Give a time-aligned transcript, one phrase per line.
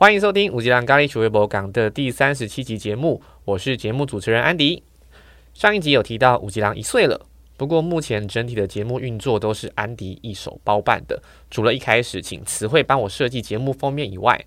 [0.00, 4.80] 欢迎收听五吉郎咖喱鼠微博港的第三十七集节目，我是节目主持人安迪。
[5.54, 7.20] 上一集有提到五吉郎一岁了，
[7.56, 14.40] 不过目前整体的节目运作都是安迪一手包办的，除了一开始请词汇帮我设计节目封面以外。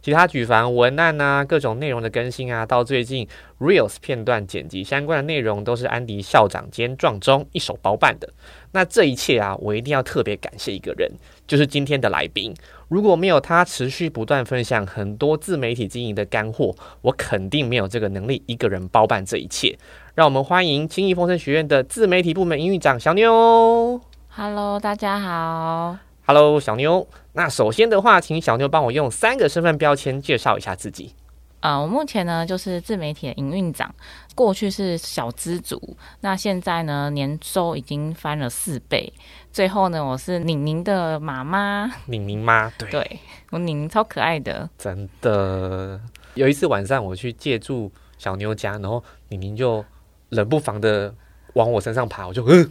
[0.00, 3.26] 其他举凡文案啊、各种内容的更新啊，到最近
[3.58, 8.32] reels 片段剪辑相关的内容，都是安迪校长兼壮中一手包办的。
[8.72, 11.10] 那这一切啊，我一定要特别感谢一个人，
[11.48, 12.54] 就是今天的来宾。
[12.88, 19.78] 如果没有他持续不断分享很多自媒体经营的干货，我肯定没有这个能力一个人包办这一切。
[20.14, 24.00] 让我们欢迎轻易丰盛学院的自媒体部门营运长小妞。
[24.30, 25.98] Hello，大家好。
[26.24, 27.06] Hello，小妞。
[27.34, 31.12] 那首先的话，请小妞帮我用三个身份标签介绍一下自己。
[31.60, 33.92] 啊，我目前呢就是自媒体的营运长，
[34.34, 39.12] 过去是小资族，那现在呢年收已经翻了四倍。
[39.52, 41.90] 最后呢，我是宁宁的妈妈。
[42.06, 46.00] 宁宁妈，对，对我宁宁超可爱的，真的。
[46.34, 49.84] 有一次晚上我去借住小妞家，然后宁宁就
[50.28, 51.12] 冷不防的
[51.54, 52.70] 往我身上爬，我就嗯，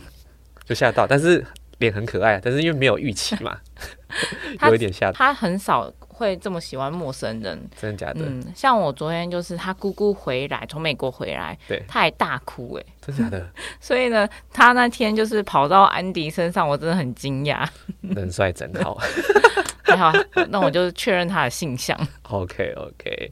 [0.66, 1.46] 就吓到，但是。
[1.80, 3.56] 脸很可爱，但是因为没有预期嘛，
[4.68, 5.12] 有一点吓到。
[5.12, 5.88] 他很少
[6.18, 8.22] 会这么喜欢陌生人，真的假的？
[8.26, 13.50] 嗯，像我昨天就是他姑姑回来，从美国回来，对，他还大哭哎， 真的假的？
[13.80, 17.68] 所以呢，他那天就是跑到安迪身上，我真的很惊讶。
[18.02, 18.98] 人帅真好，
[19.84, 20.12] 还好，
[20.50, 21.96] 那我就确认他的性向。
[22.24, 23.32] OK OK，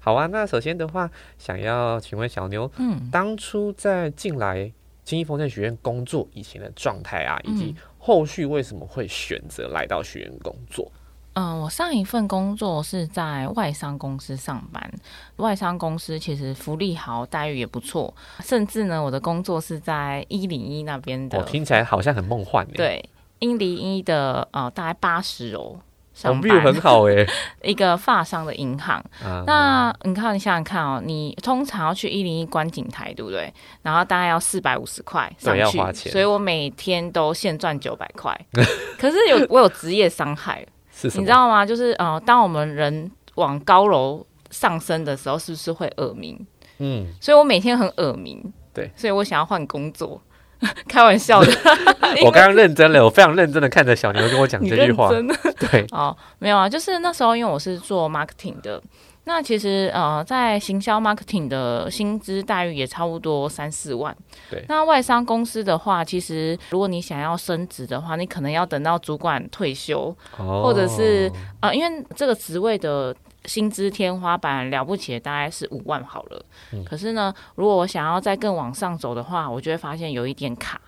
[0.00, 0.26] 好啊。
[0.26, 1.08] 那首先的话，
[1.38, 4.72] 想要请问小牛，嗯，当初在进来。
[5.04, 10.92] 金一丰盛学院工作以前的状态啊，以及后续为什么会选择来到学院工作？
[10.94, 11.00] 嗯，
[11.40, 14.90] 我上一份工作是在外商公司上班，
[15.36, 21.38] 外商公司其实福利好，待遇也不错，甚至呢，我的工作是在一零一那边的。
[21.38, 22.66] 我听起来好像很梦幻。
[22.68, 25.78] 对，一零一的呃，大概八十楼。
[26.20, 27.24] 红币很好哎，
[27.62, 29.00] 一个发商的银行。
[29.46, 33.54] 那你看，你想想看哦，你通常要去一零一观景台，对不对？
[33.82, 35.54] 然后大概要四百五十块上
[35.94, 38.36] 去，所以我每天都现赚九百块。
[38.98, 40.66] 可是有我有职业伤害，
[41.04, 41.64] 你知道吗？
[41.64, 46.38] 就是呃，当我们人往高楼上升的时候，是不是会耳鸣？
[46.78, 48.52] 嗯，所以我每天很耳鸣。
[48.74, 50.20] 对，所以我想要换工作。
[50.88, 51.52] 开玩笑的，
[52.24, 55.08] 我刚刚认真了，我非常认真的看着小牛跟我讲这句话。
[55.08, 55.34] 真的
[55.70, 58.82] 对，哦，没有啊，就是那时候因为我是做 marketing 的，
[59.28, 64.16] 那其实呃，在行销 marketing 的薪资待遇也差不多三四万。
[64.50, 71.30] 对，那外商公司的话，其实如果你想要升职的话，你可能要等到主管退休，或者是
[71.60, 73.14] 呃，因为这个职位的。
[73.44, 76.44] 薪资天花板了不起大概是五万好了，
[76.84, 80.78] 可是呢，如果我想要再更往上走的话，我就会发现有一点卡。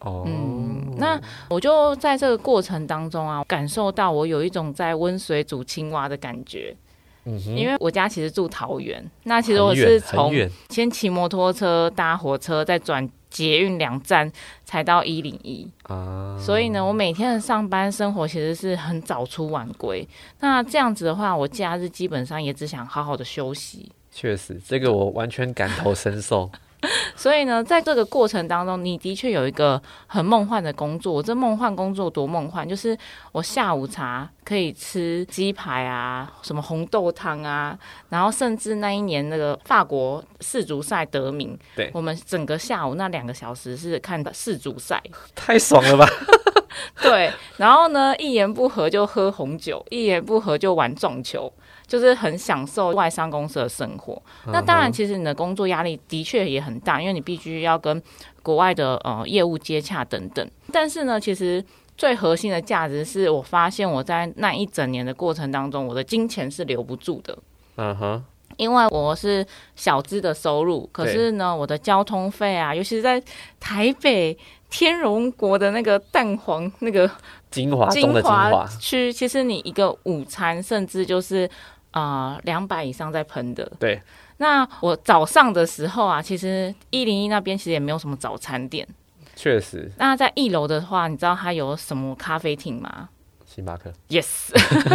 [0.00, 1.18] 哦，嗯，那
[1.48, 6.76] 我就在这个过程当中啊，感受到我有一种在温水煮青蛙的感觉。
[7.24, 10.32] 嗯因为我家其实住桃园，那其实我是从
[10.68, 13.08] 先骑摩托车搭火车，再转。
[13.30, 14.28] 捷运两站
[14.64, 20.04] 才到一零一啊，所以呢，我每天的上班生活其实是很早出晚归。
[20.40, 23.92] 那这样子的话，我假日基本上也只想好好的休息。
[24.10, 26.50] 确实，这个我完全感同身受。
[27.14, 31.22] 所以呢，在这个过程当中，你的确有一个很梦幻的工作。
[31.22, 32.96] 这梦幻工作多梦幻，就是
[33.32, 45.02] 我下午茶可以吃鸡排啊，什么红豆汤啊，然后甚至那一年那个法国世足赛得名，对，我们整个下午那两个小时是看世足赛，
[45.34, 46.08] 太爽了吧？
[47.02, 51.52] 对，然后呢，一言不合就喝红酒，一言不合就玩撞球。
[51.90, 54.22] 就是很享受外商公司的生活。
[54.46, 58.00] 那当然，其实你的工作压力的确也很大，因为你必须要跟
[58.44, 60.48] 国外的呃业务接洽等等。
[60.72, 61.62] 但是呢，其实
[61.96, 67.36] 最核心的价值是我发现我在那一整年的过程当中，我的金钱是留不住的。
[67.74, 68.24] 嗯哼，
[68.56, 73.20] 因为我是小资的收入，可是呢，我的交通费啊，尤其是在
[73.58, 74.38] 台北
[74.70, 77.10] 天荣国的那个蛋黄那个
[77.50, 81.50] 精华中的精华区，其实你一个午餐甚至就是。
[81.92, 83.70] 啊，两百以上在喷的。
[83.78, 84.00] 对，
[84.38, 88.86] 那我早上的时候啊，其实一零一那边其实也没有什么早餐店。
[89.34, 89.90] 确实。
[89.96, 93.08] 那在一楼的话，你知道它有什么咖啡厅吗？
[93.46, 93.90] 星巴克。
[94.08, 94.50] Yes。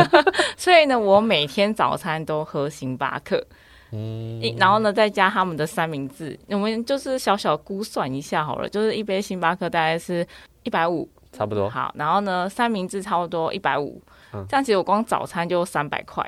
[0.56, 3.46] 所以呢，我每天早餐都喝星巴克。
[3.92, 4.42] 嗯。
[4.58, 10.26] 然后呢，再加他们的三明治，我们就是小小估算一下好了，就是一杯星巴克大概是
[10.64, 11.70] 一百五，差不多。
[11.70, 14.02] 好，然后呢，三明治差不多一百五。
[14.32, 14.46] 嗯。
[14.48, 16.24] 这样其实我光早餐就三百块。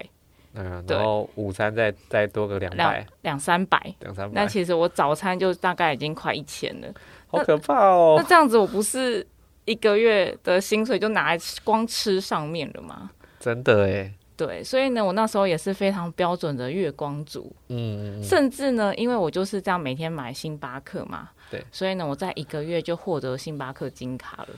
[0.57, 3.05] 嗯，然后午餐再再多个两百。
[3.21, 3.77] 两三百。
[3.99, 6.87] 两三百，那其实我早餐就大概已经快一千了，
[7.27, 8.15] 好可怕哦！
[8.17, 9.25] 那这样子我不是
[9.65, 13.11] 一个月的薪水就拿来光吃上面了吗？
[13.39, 24.49] 真的哎，对，所以呢，我那时候也是非常标准的月光族，嗯，甚至呢，因为我就是这样每天买星巴克嘛，对，所以呢，我在一个月就获得星巴克金卡了。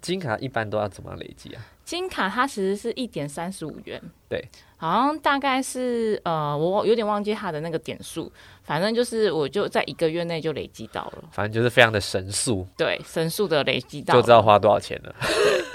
[0.00, 1.62] 金卡一般都要怎么累积啊？
[1.88, 3.98] 金卡它其实是一点三十五元，
[4.28, 4.46] 对，
[4.76, 8.30] 好像大概是呃，我有点忘记它的那个点数，
[8.62, 15.14] 反正就是我就在一个月内就累积到了，反正就是非常的神速，对，神速的累积到，就知道花多少钱了。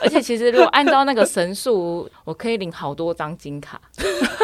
[0.04, 3.82] 而且其实如果按照那个神速，我可以领好多张金卡，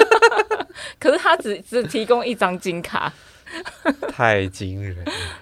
[1.00, 3.14] 可是他只只提供一张金卡。
[4.10, 4.96] 太惊人！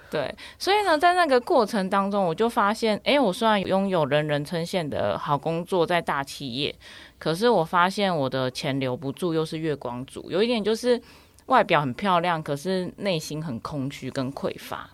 [0.09, 6.73] 对，所以呢，在那个过程当中，我就发现，哎，我虽然拥有人人称羡的好工作，在大企业，
[7.19, 11.01] 可是我发现我的钱留不住，又是月光族，有一点就是
[11.47, 14.89] 外表很漂亮，可是内心很空虚跟匮乏。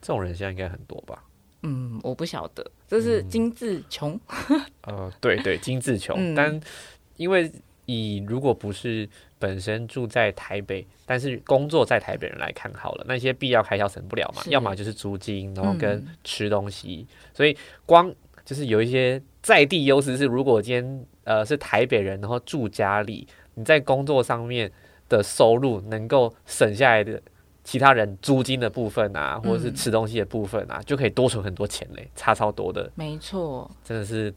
[0.00, 1.22] 这种人现在应该很多吧？
[1.62, 4.18] 嗯，我不晓得，这是金字穷。
[4.82, 6.60] 呃，对对，金字穷， 但
[7.16, 7.50] 因为
[7.84, 9.08] 以如果不是。
[9.38, 17.56] 本身住在台北，但是工作在台北人来看好了，那些必要开销省不了嘛，要么就是租金，然后跟吃东西，所以
[17.86, 18.12] 光
[18.44, 24.70] 就是有一些在地优势是，如果今天呃是台北人，然后住家里，你在工作上面
[25.08, 27.20] 的收入能够省下来的
[27.62, 34.34] 其他人租金的部分啊，或者是吃东西的部分啊，就可以多存很多钱嘞，差超多的，没错，真的是。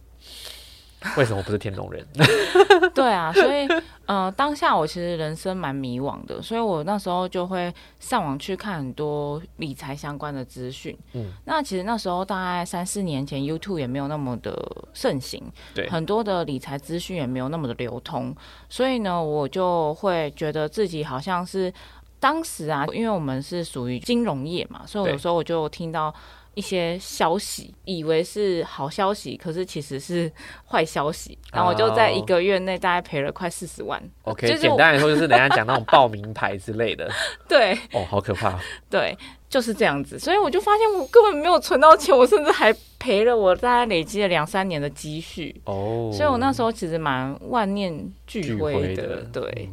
[1.18, 2.06] 为什么不是天龙人？
[2.94, 3.68] 对啊，所以
[4.06, 10.96] 呃，当下我其实人生蛮迷惘的，所以我那时候就会上网去看很多理财相关的资讯。
[11.14, 14.54] 嗯，那其实那时候大概三四年前，YouTube 也没有那么的
[14.94, 15.42] 盛行，
[15.74, 18.36] 对，很多的理财资讯也没有那么的流通，
[18.70, 21.74] 所以呢，我就会觉得自己好像是
[22.20, 26.14] 当时啊，因为我们是属于金融业嘛，所以有时候我就听到。
[26.54, 30.32] 一些消息，以为是好消息，可是其实是
[30.66, 31.38] 坏消息。
[31.54, 34.02] 然后我就在一个月内大概赔了快四十万。
[34.24, 37.10] OK，简单来说就是人家讲那种报名牌之类的。
[37.48, 37.74] 对。
[37.94, 38.60] 哦，好可怕。
[38.90, 39.18] 对，
[39.50, 40.20] 就是这样子。
[40.20, 45.62] 所以我就发现我根本没有存到钱，我甚至还赔了我大概累积了两三年的积蓄。
[45.66, 46.12] 哦。
[46.14, 47.98] 所以我那时候其实蛮万念
[48.28, 49.22] 俱灰的。
[49.32, 49.70] 对。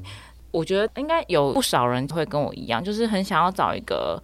[0.53, 4.23] 我觉得应该有不少人会跟我一样，就是很想要找一个。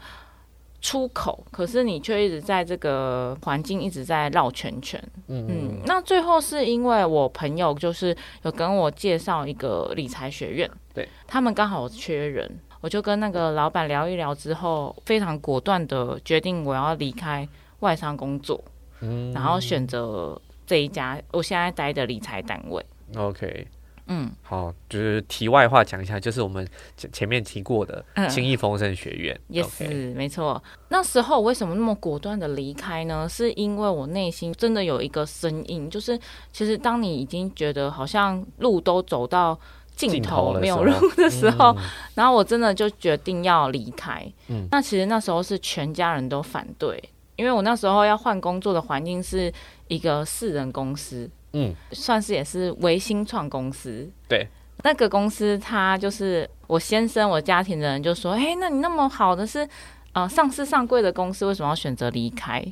[0.84, 5.02] 出口，可是你却一直在这个环境一直在绕圈圈。
[5.28, 17.48] 嗯嗯，那最后是因为我朋友就是有跟我介绍一个理财学院，对他们刚好缺人，我就跟那个老板聊一聊之后，非常果断的决定我要离开
[17.80, 18.62] 外商工作，
[19.00, 22.84] 嗯，然后选择这一家我现在待的理财单位。
[23.16, 23.66] OK。
[24.06, 26.66] 嗯，好，就是题外话讲一下，就是我们
[26.96, 30.62] 前前面提过的轻易丰盛学院，也是没错。
[30.88, 33.26] 那时候为什么那么果断的离开呢？
[33.28, 36.18] 是因为我内心真的有一个声音，就是
[36.52, 39.58] 其实当你已经觉得好像路都走到
[39.96, 41.74] 尽头没有路的时候，
[42.14, 44.30] 然后我真的就决定要离开。
[44.48, 47.02] 嗯，那其实那时候是全家人都反对，
[47.36, 49.50] 因为我那时候要换工作的环境是
[49.88, 51.30] 一个四人公司。
[51.54, 54.10] 嗯，算是也是维新创公司。
[54.28, 54.46] 对，
[54.82, 59.66] 那个公司，他就是我先生，我家庭的人就说：“哎，那你那么好的是，
[60.12, 62.62] 呃，上市上柜的公司，为什么要选择离开？”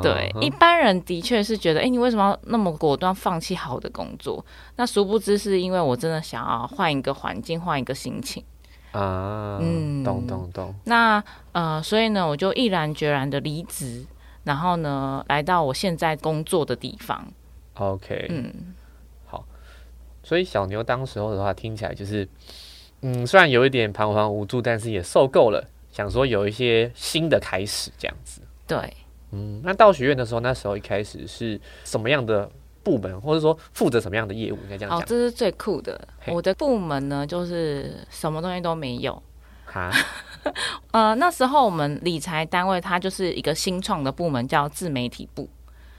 [0.00, 4.44] 对，一般人的确是觉得：“哎，你为什么要那么果断放弃好的工作？”
[4.76, 8.44] 那殊不知是因为我真的想要换一个环境，换一个心情
[8.92, 9.58] 啊。
[9.60, 10.72] 嗯，懂懂懂。
[10.84, 11.20] 那
[11.50, 14.06] 呃，所以呢，我就毅然决然的离职，
[14.44, 17.26] 然后呢，来到我现在工作的地方。
[17.74, 18.74] OK，嗯，
[19.24, 19.44] 好，
[20.22, 22.28] 所以小牛当时候的话听起来就是，
[23.00, 28.42] 嗯，虽然有一点彷徨无助，但是也受够了，想说有一些新的开始这样子。
[28.66, 28.94] 对，
[29.30, 32.50] 嗯，那到学院的时候，那时候一开始是什么样的
[32.82, 34.56] 部门，或者说负责什么样的业务？
[34.56, 35.00] 应该这样讲。
[35.00, 36.08] 哦，这是最酷的。
[36.26, 39.22] 我的部门呢，就是什么东西都没有。
[39.64, 39.90] 哈，
[40.92, 45.48] 呃，那时候我们理财单位它就是一个新创的部门，叫自媒体部。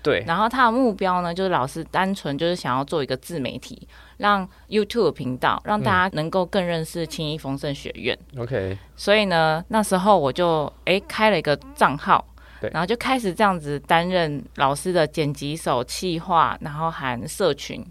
[0.03, 8.17] 对，然后他的目标呢，就是老师单纯就是想要做一个自媒体，让 YouTube 频道让大家能够更认识轻易丰盛学院。
[8.37, 12.23] OK，所以呢，那时候我就哎开了一个账号，
[12.59, 17.81] 对，然后就开始这样子担任老师的剪辑手、企划，然后含社群，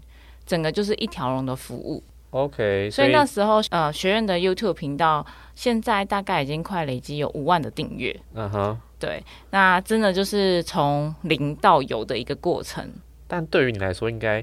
[0.45, 2.03] 整个就是一条龙的服务。
[2.29, 8.15] OK，所以那时候呃学院的 YouTube 频道现在大概已经快累积有五万的订阅。
[8.35, 8.79] 嗯哼。
[9.03, 12.89] 对，那真的就是从零到有的一个过程。
[13.27, 14.41] 但对于你来说，应该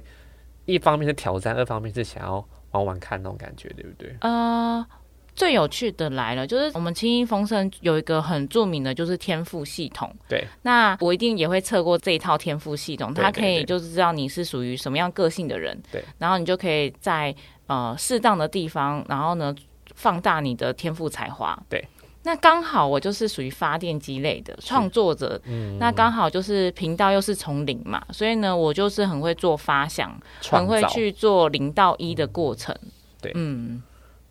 [0.67, 4.15] 一方面是挑战，二方面是想要玩玩看那种感觉，对不对？
[4.21, 4.87] 呃，
[5.35, 10.15] 最有趣的来了，就是我们轻音风声有一个很著名的，就是天赋系统。
[10.29, 15.81] 对，那我一定也会测过这一套天赋系统，它可以就是知道你是属于什么样个性的人。
[15.91, 17.35] 对，然后你就可以在
[17.67, 19.55] 呃适当的地方，然后呢
[19.95, 21.59] 放大你的天赋才华。
[21.69, 21.83] 对，
[22.23, 30.15] 那刚好我就是属于发电机类的创作者，嗯，那刚好就是频道又是从零嘛，所以呢，我就是很会做发想，
[30.51, 32.77] 很会去做零到一的过程。
[33.21, 33.83] 对，嗯。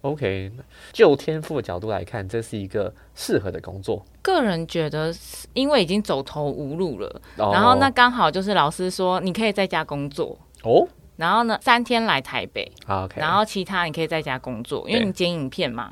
[0.01, 0.49] OK，
[0.93, 4.01] 就天赋的角度来看，这是一个适合的工作。
[4.21, 5.13] 个人觉得，
[5.51, 10.87] 因为已经走投无路了，然后那刚好就是老师说你可以在家工作哦。
[11.19, 15.91] 然后呢，三天来台北，OK，然后其他你可以在家工作，因为你剪影片嘛，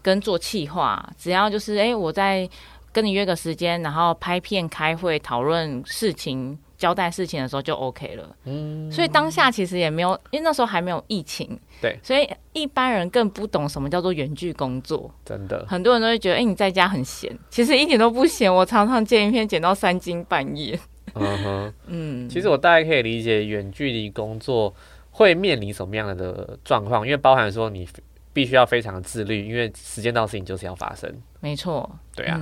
[0.00, 2.48] 跟做企划，只要就是哎，我在
[2.92, 6.58] 跟你约个时间，然后拍片、开会、讨论事情。
[6.78, 20.78] 交代事情的时候就 OK 了，嗯，所以当下其实也没有，因为那时候还没有疫情，对，所以一般人更不懂什么叫做远距工作，真的，很多人都会觉得，哎，你在家很闲，其实一点都不闲，我常常剪一片剪到三更半夜，
[21.14, 24.74] 嗯哼，嗯，其实我大概可以理解远距离工作
[25.10, 27.88] 会面临什么样的状况，因为包含说你
[28.32, 32.40] 必须要非常自律，因为时间到事情就是要发生，没错，对啊，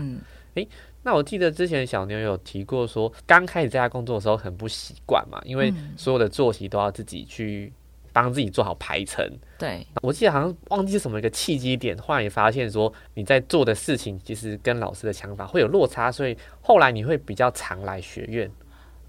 [0.55, 0.69] 诶。
[1.03, 7.73] 那我记得之前小牛有提过，说刚开始在家工作的时候很不习惯嘛，因为所有的作息都要自己去
[8.17, 9.23] 帮自己做好排程。
[9.59, 18.51] 对，我记得好像忘记是什么一个契机点，后来也发现说你在做的事情其实跟老师的想法会有落差，所以后来你会比较常来学院。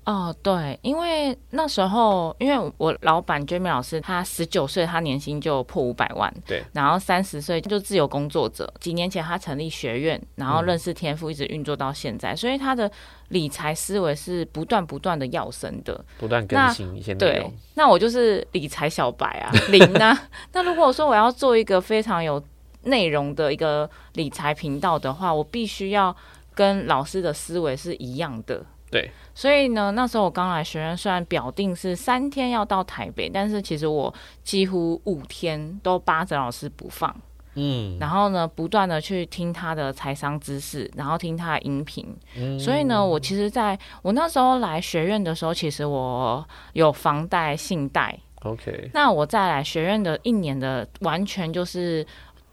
[0.08, 8.74] 哦，对，因为那时候，因为我老板 Jamie 老师，他十九岁，他年薪就破五百万，对，然后三十岁就自由工作者。
[8.80, 12.90] 几年前他成立学院，然后认识天赋，一直运作到现在，所以他的
[13.28, 17.54] 理财思维是不断不断的要升的，不断更新一些内容。
[17.74, 20.18] 那我就是理财小白啊，零啊。
[20.54, 22.42] 那如果说我要做一个非常有
[22.84, 26.16] 内容的一个理财频道的话，我必须要
[26.56, 28.66] 跟老师的思维是一样的。
[28.90, 34.14] 对，所以呢，那时候我刚来学院，虽然表定是三天要到台北，但是其实我
[34.44, 37.14] 几乎五天都扒着老师不放，
[37.56, 42.06] 嗯，然后呢，不断的去听他的财商知识，然后听他的音频，
[42.38, 52.08] 嗯，所以呢，我其实在我那时候来学院的时候，其实我有房贷、信贷，OK，那我再来学院的一年的，完全就是。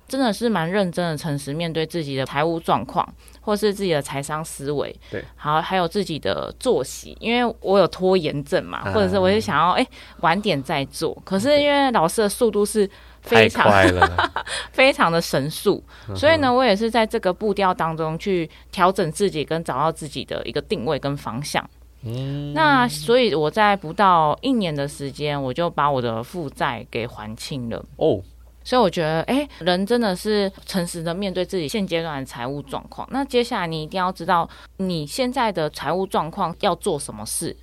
[0.07, 3.07] 真的是蛮认真的，诚实面对自己的财务状况，
[3.41, 9.87] 或是自己的财商思维，对，好，还有自己的作息，因为我有拖延症嘛，或者是我就想要哎
[10.21, 12.89] 晚点再做，可是因为老师的速度是
[13.23, 14.33] 非常快了，
[14.73, 15.83] 非常的神速，
[16.15, 21.69] 所以呢，我也是在这个步调当中去调整自己，跟找到自己的一个定位跟方向。
[22.03, 27.83] 嗯，那所以我在不到一年的时间，我就把我的负债给还清了。
[27.97, 28.21] 哦。
[28.65, 33.07] 所以我觉得，哎，人真的是诚实的面对自己现阶段的财务状况。
[33.13, 37.55] 那接下来你一定要知道你现在的财务状况要做什么事，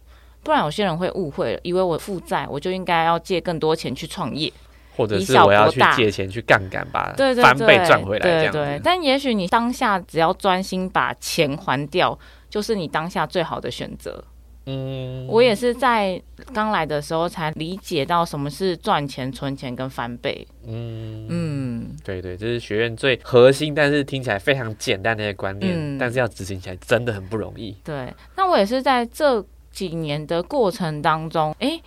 [0.44, 4.54] 不然有些人会误会了，以为我负债我就应该要借更多钱去创业，
[4.96, 12.18] 或者是我要去借钱去杠杆把翻倍赚回来这样对，但也许你当下只要专心把钱还掉，
[12.50, 14.24] 就是你当下最好的选择。
[14.66, 16.22] 嗯，我也是在
[16.54, 20.48] 刚来的时候才理解到什么是赚钱、存钱跟翻倍。
[20.68, 27.76] 嗯嗯，对对，这是学院最核心，但是听起来非常简单的一些观念，但是要执行起来真的很不容易。
[27.84, 31.82] 对，那我也是在这几年的过程当中，哎，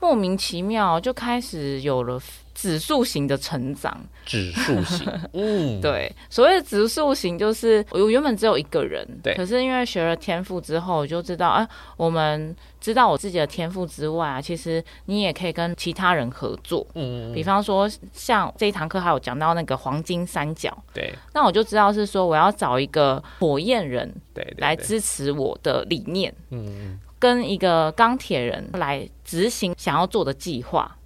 [0.00, 2.20] 莫名其妙就开始有了。
[2.56, 30.96] 指数型的成长，指数型， 嗯，对，所谓的指数型就是我原本只有一个人，对，可是因为学了天赋之后，我就知道，啊，我们知道我自己的天赋之外啊，其实你也可以跟其他人合作，嗯，比方说像这一堂课还有讲到那个黄金三角，对，那我就知道是说我要找一个火焰人，对，来支持我的理念，嗯，跟一个钢铁人来执行想要做的计划。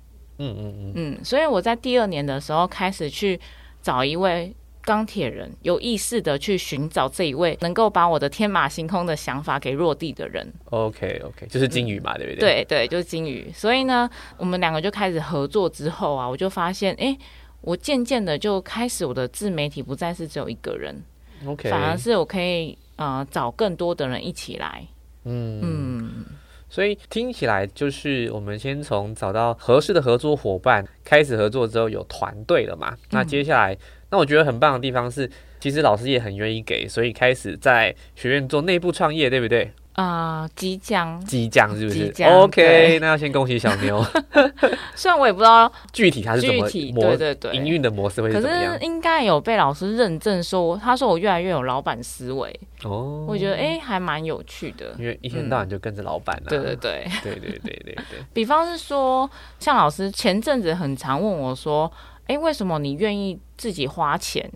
[0.40, 3.38] 嗯嗯嗯嗯，所以我在第二年的时候开始去
[3.82, 10.50] 找一位钢铁人，有意识的去寻找这一位能够把我的天马行空的想法给落地的人。
[10.70, 12.64] OK OK，就是金鱼嘛，对不对？
[12.64, 13.52] 对对，就是金鱼。
[13.54, 17.14] 所以呢，我们两个就开始合作之后啊，我就发现，哎，
[17.60, 21.02] 我渐渐的就开始我的自媒体不再是只有一个人
[21.46, 24.86] ，OK，反而是我可以呃找更多的人一起来。
[25.24, 26.24] 嗯嗯。
[26.70, 32.96] 所以听起来就是我们先从找到合适的合作伙伴开始合作之后有团队了嘛？
[33.10, 33.76] 那接下来，
[34.10, 39.72] 那我觉得很棒的地方是，其实老师也很愿意给，所以开始在学院做内部创业，对不对？
[39.92, 41.22] 啊、即将。
[41.24, 44.02] 即将是不是？OK，那要先恭喜小妞。
[44.94, 48.84] 虽然我也不知道，具体它是怎么具体模对对对营运的模式会可是怎么样是？
[48.84, 54.94] 应该有被老师认证说，他说我越来越有老板思维，哦，我觉得哎、还蛮有趣的。
[54.98, 56.48] 因为一天到晚就跟着老板啊。
[56.48, 59.28] 对对对，对对 对对对，比方是说，
[59.58, 61.90] 像老师前阵子很常问我说，
[62.26, 64.50] 哎、为什么你愿意自己花钱，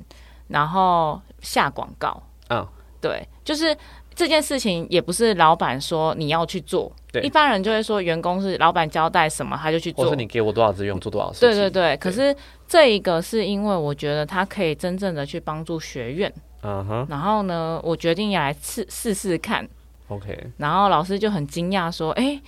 [0.48, 2.22] 然后下广告？
[2.50, 2.66] 嗯，
[3.00, 3.76] 对，就是
[4.14, 7.22] 这件事情也不是老板说你要去做，对。
[7.22, 10.04] 一般人就会说员工是老板交代什么他就去做。
[10.04, 10.16] 或是。
[10.16, 11.48] 你给我多少资源，我做多少事情。
[11.48, 12.34] 对对对，可是
[12.68, 17.06] 这一个是因为我觉得他可以真正的去帮助学院，嗯哼。
[17.10, 19.68] 然后呢，我决定要来试试试看
[20.08, 22.40] ，，OK，然后老师就很惊讶说：“哎、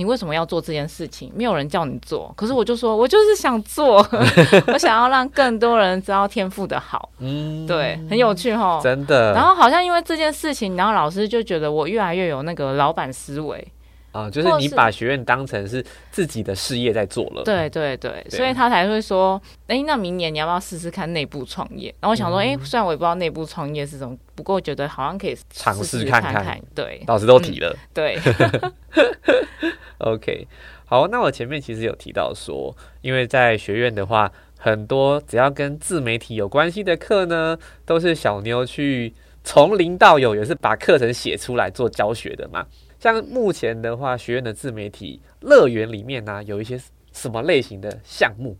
[0.00, 1.30] 你为什么要做这件事情？
[1.36, 3.98] 没有人叫你做。”可是我就说：“我就是想做，
[4.72, 7.10] 我想要让更多人知道天赋的好。
[7.18, 8.80] 嗯，对，很有趣哈。
[8.82, 9.34] 真的。
[9.34, 13.68] 然后好像因为这件事情，然后老师就觉得我越来越有那个老板思维。
[14.12, 17.44] 啊，就是你把学院当成是自己的事业在做了。
[17.44, 27.72] 对对对，对所以他才会说：“哎、那明年你要不要试试看内部创业？”然后我想说：“哎、虽然我也不知道内部创业是什么，不过我觉得好像可以尝试看看。”对老师都提了。
[27.94, 28.18] 对，
[30.00, 30.46] OK，
[30.84, 39.12] 好，那我前面其实有提到说，因为在学院的话，很多只要跟自媒体有关系的课呢，都是小妞去
[39.44, 42.66] 从零到有，也是把课程写出来做教学的嘛。
[42.98, 46.78] 像目前的话，学院的自媒体乐园里面呢、有一些
[47.12, 48.56] 什么类型的项目？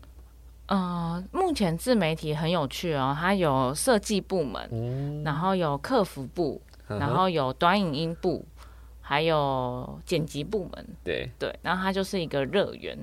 [0.67, 8.45] 呃，目前自媒体很有趣哦，它有设计部门，嗯，然后有客服部，嗯然后有短影音部，
[9.11, 10.87] 还有剪辑部门。
[11.03, 12.97] 对，对，然后它就是一个乐园，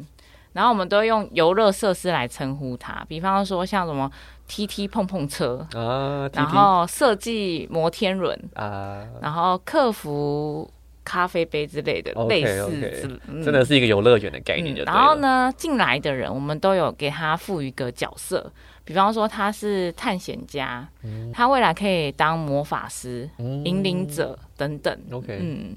[0.55, 4.11] 然后我们都用游乐设施来称呼它，比方说像什么
[4.49, 10.73] TT 碰碰车，啊然 T 后设计摩天轮，啊，然后客服
[11.05, 13.45] 咖啡杯之类的类似嗯。
[13.45, 18.51] 真的是一个游乐园的概念然后呢，进来的人我们都有给他赋予一个角色，
[18.85, 20.89] 比方说他是探险家，
[21.35, 23.63] 他未来可以当魔法师、嗯。
[23.67, 24.99] 引领者等等。
[25.13, 25.77] OK 嗯，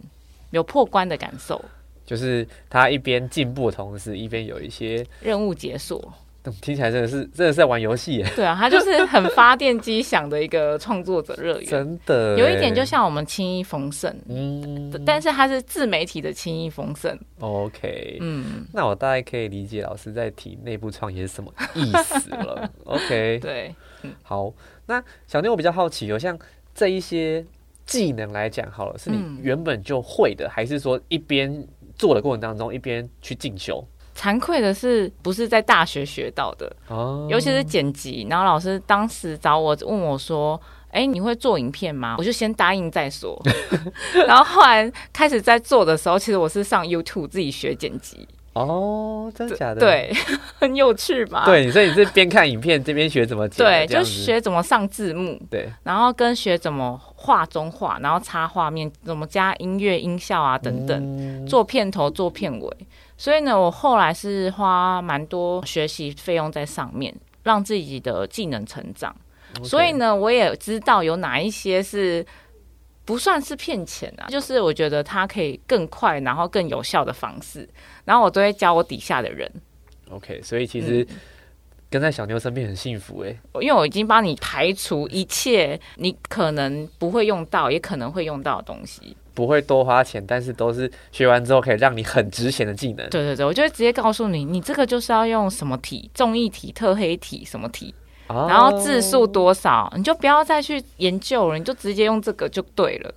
[0.52, 1.64] 有破关的感受，
[2.06, 6.00] 就是他一边进步的同时，一边有一些，任务解锁。
[6.44, 11.70] 嗯听起来真的是真的是在玩游戏耶，对啊，他就是很发电机想的一个创作者乐园。
[11.70, 12.36] 真的。
[12.36, 14.92] 有一点就像我们轻易丰盛，嗯。
[15.06, 17.16] 但是他是自媒体的轻易丰盛。
[17.40, 22.68] ，OK，嗯，那我大概可以理解老师在提内部创业是什么意思了。
[22.86, 23.76] OK，对，
[24.24, 24.52] 好，
[24.88, 26.36] 那小妞我比较好奇哦，像
[26.74, 27.46] 这一些
[27.92, 33.86] 技能来讲好了，是你嗯原本就会的，还是说一边做的过程当中一边去进修？
[34.16, 36.72] 惭愧的是，不是在大学学到的。
[36.90, 38.28] 哦尤其是剪辑。
[38.30, 40.60] 然后老师当时找我问我说
[40.92, 43.42] ：“哎、你会做影片吗？”我就先答应再说。
[44.28, 49.80] 然后后来开始在做的时候，其实我是上 YouTube 自己学剪辑，哦，真的假的？
[49.80, 50.12] 对，
[50.60, 51.46] 很有趣吧？
[51.46, 61.00] 对，所以你是边看影片这边学怎么对，就学怎么上字幕，对，然后跟学怎么画中画，然后插画面，怎么加音乐、音效啊等等。
[61.00, 62.78] 等做片头、做片尾，
[63.18, 69.16] 所以呢，我后来是花蛮多学习费用在上面，让自己的技能成长。
[69.64, 72.26] 所以呢，我也知道有哪一些是
[73.04, 77.68] 不算是骗钱啊，就是我觉得它可以更快，然后更有效的方式，
[78.06, 79.52] 然后我都会教我底下的人
[80.10, 81.06] ，OK，所以其实
[81.90, 83.36] 跟在小妞身边很幸福哎。
[83.60, 89.16] 因为我已经帮你排除一切你可能不会用到，也可能会用到的东西。
[89.34, 93.10] 不会多花钱，但是都是学完之后可以让你很值钱的技能。
[93.10, 97.96] 对对对，我就会直接告诉你，你这个就是要用什么体，重力体、特黑体什么体，
[98.32, 103.14] 哦然后字数多少，你就不要再去研究了，你就直接用这个就对了。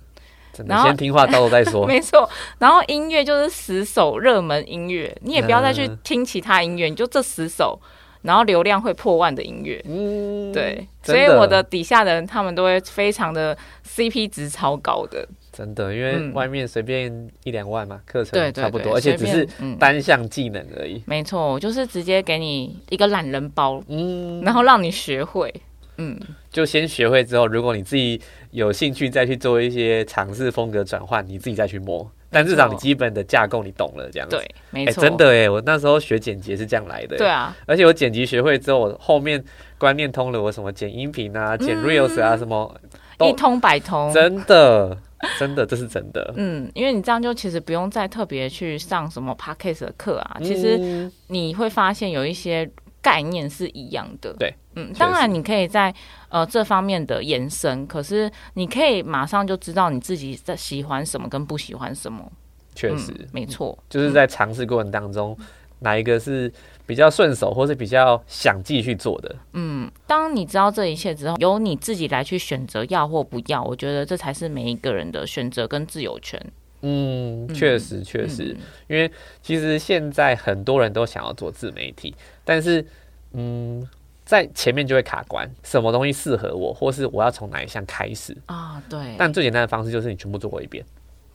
[0.67, 1.83] 然后先听话，到时候再说。
[1.87, 7.77] 没错，然后音乐就是十首热门音乐，你也不要再去嗯听其他音乐，你就这十首，
[8.21, 9.83] 然后流量会破万的音乐。
[9.85, 16.33] 嗯，对，所以我的底下的人他们都会非常的 CP 值超高的，真的，因为嗯。
[16.33, 19.47] 外面随便一两万嘛，课程差不多，而且只是
[19.79, 21.01] 单项技能而已。
[21.05, 25.53] 没错，就是直接给你一个懒人包，嗯，然后让你学会，
[25.97, 26.19] 嗯，
[26.51, 28.19] 就先学会之后，如果你自己
[28.51, 32.05] 有兴趣，再去做一些尝试风格转换，你自己再去摸。
[32.31, 34.35] 但至少你基本的架构你懂了，这样子。
[34.35, 37.15] 对，没哎、错，真的哎，我那时候学剪辑是这样来的。
[37.15, 39.41] 对，啊，而且我剪辑学会之后，我后面
[39.77, 42.75] 观念通了，我什么剪音频啊、剪 reels 啊，什么，
[43.19, 44.97] 一通百通，真的，
[45.39, 46.33] 真的，这是真的。
[46.37, 52.69] 嗯，因为你这样就其实不用再特别去上什么 podcast 的课啊，其实嗯你会发现有一些
[53.01, 54.33] 概念是一样的。
[54.39, 55.93] 对，嗯，当然你可以在
[56.29, 62.31] 呃这方面的延伸，可是你可以马上就知道你自己在喜欢什么跟不喜欢什么。
[62.73, 65.37] 确实，嗯、没错，就是在尝试过程当中，
[65.79, 66.51] 哪一个是
[66.85, 69.35] 比较顺手，或是比较想继续做的。
[69.53, 76.39] 嗯，当你知道这一切之后，由你自己来去选择要或不要，我觉得这才是每一个人的选择跟自由权。
[76.81, 82.85] 嗯，确实确实，嗯因为其实现在很多人都想要做自媒体，但是
[83.31, 83.87] 嗯，
[84.23, 88.37] 在前面就会卡关，什么东西适合我，或是我要从哪一项开始。
[88.45, 90.85] 啊，对，但最简单的方式就是你全部做过一遍，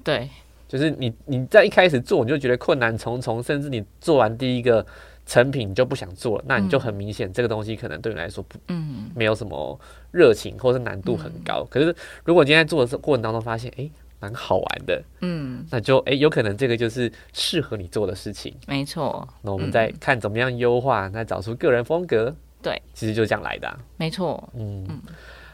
[0.05, 0.29] 对，
[0.69, 4.87] 就是你你在一开始做你就觉得困难重重，甚至你做完第一个
[5.31, 9.79] 成品你就不想做了，那你就很明显这个东西可能对你来说不嗯，没有什么
[10.11, 11.65] 热情，或是难度很高。
[11.71, 13.89] 可是如果今天做的过程当中发现，哎、
[14.19, 18.53] 蛮好玩的，嗯，那就哎、诶有可能这个就是适合你做的事情。
[18.67, 22.35] 没错，那我们再看怎么样优化，那找出个人风格。
[22.61, 24.85] 对，其实就这样来的啊、没错，嗯，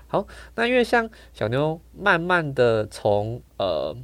[0.09, 3.95] 好，那因为像小妞慢慢的从呃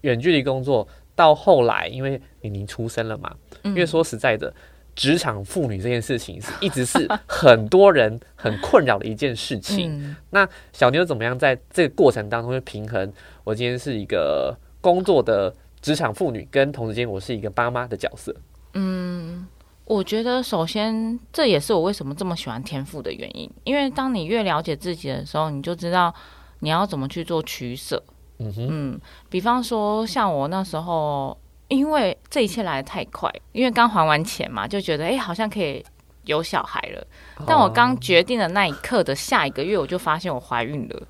[0.00, 3.70] 远距离工作到后来，因为妮妮出生了嘛，嗯。
[3.72, 4.52] 因为说实在的，
[4.98, 9.92] 职场妇女这件事情是一直是很多人很困扰的一件事情。
[9.92, 13.12] 嗯 那小妞怎么样在这个过程当中去平衡？
[13.44, 18.34] 我今天是一个工作的职场妇女，跟同时间我是一个妈妈的角色。
[18.74, 19.46] 嗯，
[19.84, 26.12] 我觉得首先这也是我为什么这么喜欢天赋的原因，因为当你越了解自己的时候，你就知道
[26.58, 28.02] 你要怎么去做取舍。
[28.40, 35.84] 嗯哼，嗯，比方说像我那时候，因为这一切来的太快，因为刚还完钱嘛，就觉得哎、诶好像可以
[36.24, 37.06] 有小孩了。
[37.46, 41.02] 但我刚决定的那一刻的下一个月，我就发现我怀孕了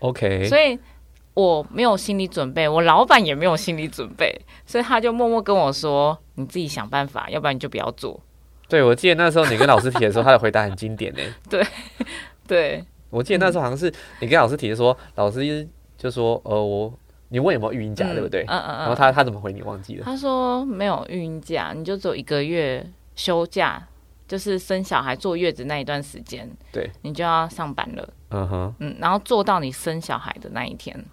[0.00, 0.78] ，OK，所以
[1.34, 4.34] 我没有心理准备，我老板也没有心理准备，
[4.66, 8.20] 所以他就默默跟我说：“你自己想办法，要不然你就不要做。
[8.68, 11.20] 对我记得那时候你跟老师提的时候，他的回答很经典呢。
[11.50, 11.64] ”对
[12.46, 15.68] 对，我记得那时候好像是你跟老师提的说，老师
[15.98, 16.92] 就说呃我
[17.34, 18.44] 你问有没有育婴假，对不对？
[18.46, 18.78] 嗯嗯嗯。
[18.78, 20.04] 然后他他怎么回你忘记了？
[20.04, 23.84] 他说没有育婴假，你就只有一个月休假，
[24.28, 28.08] 就是生小孩坐月子那一段时间，对，你就要上班了。
[28.30, 31.04] 嗯哼嗯，然后做到你生小孩的那一天。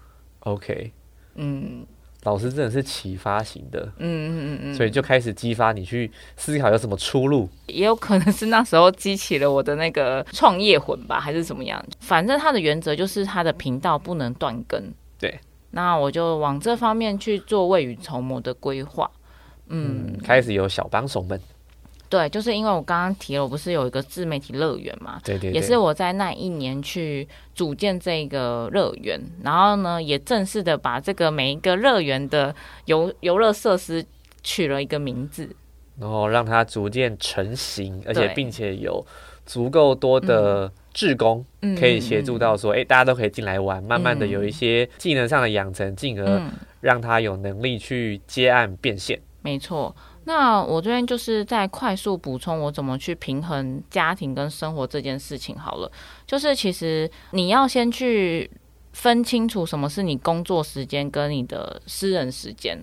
[0.44, 0.92] ，OK，
[1.34, 1.84] 嗯
[2.22, 7.48] 老师真的是启发型的，嗯嗯嗯嗯，所以就开始激发你去思考有什么出路。
[7.66, 11.84] 也有可能是那时候激起了我的那个创业魂吧，还是怎么样？
[11.98, 14.80] 反正他的原则就是他的频道不能断更。
[15.18, 15.36] 对，
[15.72, 19.10] 那我就往这方面去做未雨绸缪的规划。
[19.66, 20.06] 嗯。
[20.14, 21.40] 嗯，开始有小帮手们，
[22.08, 32.54] 对，就是因为我刚刚提了，我不是有一个自媒体乐园嘛，对对对，也是我在那一年去组建这个乐园，然后呢，也正式的把这个每一个乐园的
[32.84, 34.04] 游游乐设施
[34.42, 35.48] 取了一个名字。
[35.98, 39.04] 然后让它逐渐成型，而且并且有
[39.46, 46.50] 足够多的志工嗯可以协助到说，哎、大家都可以进来玩，慢慢的有一些技能上的养成，进而嗯，
[46.80, 49.20] 让他有能力去接案变现。
[49.42, 49.94] 没错。
[50.24, 55.90] 那我这边就是在快速补充我怎么去平衡家庭跟生活这件事情好了。
[56.24, 58.48] 就是其实你要先去
[58.92, 62.80] 分清楚什么是你工作时间跟你的私人时间。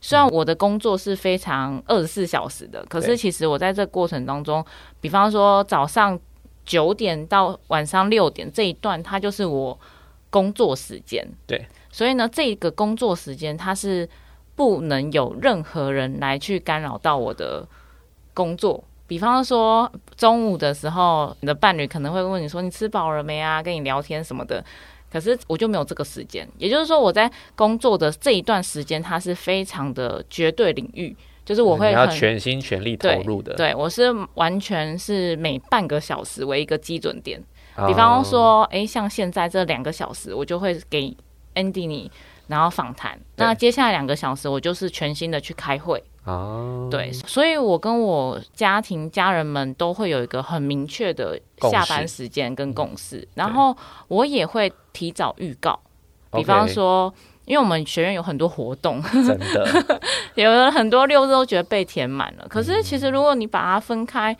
[0.00, 4.64] 虽然我的工作是非常二十四小时的，可是其实我在这过程当中，
[5.00, 6.18] 比方说早上
[6.64, 9.78] 九点到晚上六点这一段，它就是我
[10.30, 11.26] 工作时间。
[11.46, 14.08] 对，所以呢，这个工作时间它是
[14.54, 17.66] 不能有任何人来去干扰到我的
[18.34, 18.82] 工作。
[19.06, 24.64] 比方说中午的时候，你的伴侣可能会问你说：“你吃饱了没啊？”跟你聊天什么的。
[25.10, 31.14] 可是我就没有这个时间，也就是说我在工作的这一段时间，它是非常的绝对领域，
[31.52, 33.54] 就是我会要全心全力投入的。
[33.54, 37.38] 对我是完全是每半个小时为一个基准点。
[37.76, 41.14] 哦，比方说，诶，像现在这两个小时，我就会给
[41.54, 42.10] Andy 你，
[42.46, 43.18] 然后访谈。
[43.36, 46.02] 那接下来两个小时，我就是全心的去开会。
[46.24, 51.38] 哦，对，所以我跟我家庭家人们都会有一个很明确的
[51.70, 53.76] 下班时间跟共识，然后
[54.08, 55.78] 我也会提早预告。
[56.30, 57.12] 比方说，
[57.44, 60.00] 因为我们学院有很多活动，真的，
[60.34, 62.46] 有的很多六日都觉得被填满了。
[62.48, 64.36] 可嗯是其实如果你把它分开，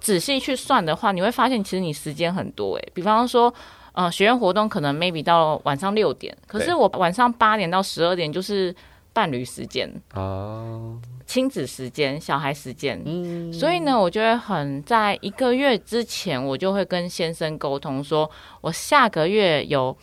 [0.00, 2.88] 仔细去算的话，你会发现其实你时间很多诶。
[2.94, 3.52] 比方说，
[3.92, 8.74] 呃，学院活动可能 maybe 到晚上六点，可是我晚上八点到十二点就是
[9.12, 13.00] 伴侣时间、哦，亲子时间、小孩时间。
[13.04, 19.96] 嗯，所以呢，我就会很在一个月之前，我就会跟先生沟通说，我下个月有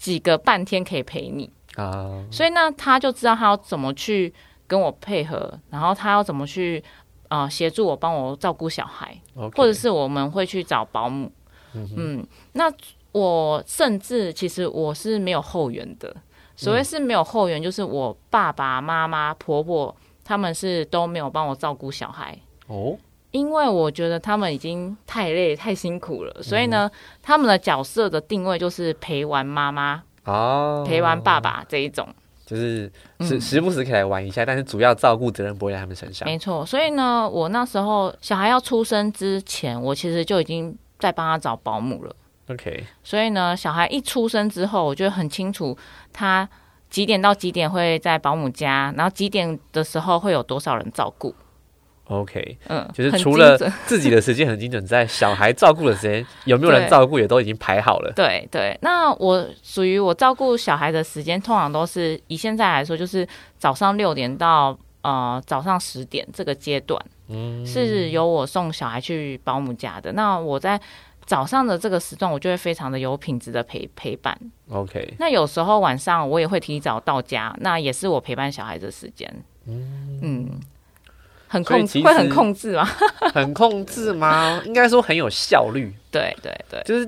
[0.00, 1.48] 几个半天可以陪你。
[1.76, 4.32] 啊，所以呢，他就知道他要怎么去
[4.66, 6.82] 跟我配合，然后他要怎么去
[7.28, 9.16] 呃协助我帮我照顾小孩
[9.54, 11.30] 或者是我们会去找保姆。
[11.74, 12.72] 嗯，那
[13.12, 16.16] 我甚至其实我是没有后援的。
[16.56, 22.36] 所谓是没有后援，就是我爸爸妈妈、婆婆他们是都没有帮我照顾小孩。
[22.66, 22.98] 哦，
[23.30, 26.90] 因为我觉得他们已经太累、太辛苦了，所以呢，
[27.22, 32.08] 他们的角色的定位就是陪玩妈妈、哦，陪玩爸爸这一种。
[32.44, 36.26] 就是嗯时时不时可以来玩一下，但是主要照顾责任不会在他们身上。
[36.26, 42.16] 没错，所以呢，我那时候小孩要出生之前，我其实就已经在帮他找保姆了。
[42.48, 45.78] OK，所以呢，小孩一出生之后，我就很清楚
[46.12, 46.48] 他
[46.88, 51.32] 几点到几点会在保姆家，然后几点的时候会有多少人照顾。
[52.10, 58.12] OK，嗯，就是除了 自己的时间很精准，在小孩照顾的时间 有没有人照顾也都已经排好了。
[58.16, 63.26] 对对，那我属于我照顾小孩的时间，通常都是以现在来说，就是
[63.58, 70.12] 早上六点到呃早上十点这个阶段，嗯，是由我送小孩去保姆家的。
[70.14, 70.80] 那我在
[71.26, 74.36] 早上的这个时段，我就会非常的有品质的陪陪伴。
[74.68, 79.32] OK，那有时候晚上我也会提早到家，那也是我陪伴小孩的时间。
[79.66, 80.48] 嗯
[81.52, 82.84] 很控制会很控制吗？
[83.34, 84.62] 很控制吗？
[84.64, 85.92] 应该说很有效率。
[86.12, 87.04] 对对对，就是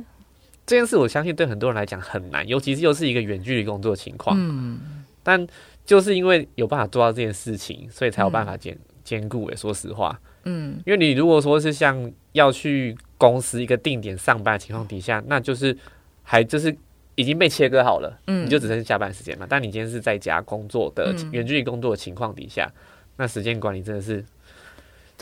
[0.66, 4.36] 这件事，我相信对很多人来讲很难，尤其是又是一个远距离工作的情况。
[4.36, 5.46] 嗯，但
[5.86, 9.48] 就是因为有办法做到这件事情，所以才有办法兼兼顾。
[9.48, 15.76] 诶，说实话，嗯，因为你如果说是像要去公司一个定点上班的情况底下，那就是
[16.24, 16.76] 还就是
[17.14, 19.46] 已经被切割好了，嗯你就只剩下班时间嘛。
[19.48, 22.68] 但你今天是在家工作的嗯远距离工作的情况底下，
[23.16, 24.24] 那时间管理真的是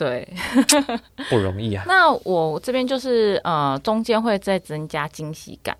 [0.01, 0.27] 对。
[1.29, 1.83] 不容易啊。
[1.87, 5.77] 那我这边就是呃，中间会再增加惊喜感。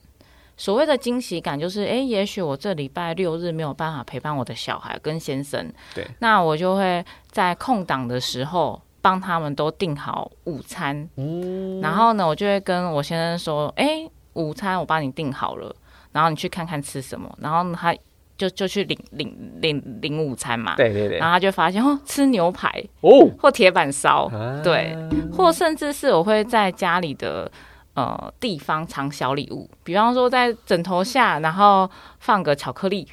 [0.57, 15.75] 所谓的惊喜感，就是诶，也许我这礼拜六日没有办法陪伴我的小孩跟先生，对，那我就会在空档的时候帮他们都订好午餐，嗯，然后呢，我就会跟我先生说，诶，午餐我帮你订好了，
[16.11, 17.95] 然后你去看看吃什么，然后他
[18.41, 21.19] 就就去领领领领午餐嘛，对对对。
[21.19, 24.59] 然，后他就发现哦，吃牛排哦，或铁板烧，啊。
[24.63, 24.97] 对，
[25.31, 27.51] 或甚至是我会在家里的
[27.93, 31.87] 呃地方藏小礼物，比方说在枕头下，然后
[32.19, 33.07] 放个巧克力，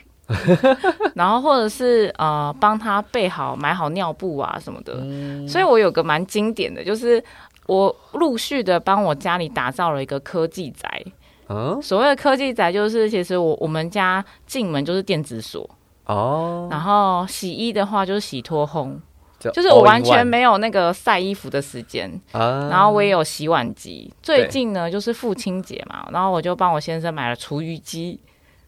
[1.14, 4.94] 然后或者是呃帮他备好买好尿布啊什么的。
[5.46, 7.22] 所以我有个蛮经典的，就是
[7.66, 11.04] 我陆续的帮我家里打造了一个科技宅。
[11.50, 15.68] 嗯，所谓的科技宅，就是其实我我们家进门就是电子锁，
[16.04, 18.96] 哦，然后洗衣的话就是洗脱烘，
[19.38, 22.10] 就就是我完全没有那个晒衣服的时间。
[22.32, 24.12] 啊，然后我也有洗碗机。
[24.22, 28.20] 最近呢，就是父亲节嘛，然后我就帮我先生买了厨余机，